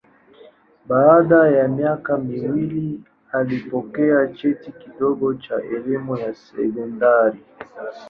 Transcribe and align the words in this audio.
Baada 0.85 1.47
ya 1.47 1.67
miaka 1.67 2.17
miwili 2.17 3.01
alipokea 3.31 4.27
cheti 4.27 4.71
kidogo 4.71 5.33
cha 5.33 5.55
elimu 5.55 6.17
ya 6.17 6.33
sekondari. 6.35 7.39